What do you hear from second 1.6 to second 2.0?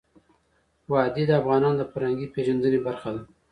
د